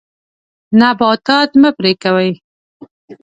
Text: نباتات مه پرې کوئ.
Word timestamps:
نباتات 0.79 1.49
مه 1.61 1.69
پرې 1.77 1.93
کوئ. 2.03 2.31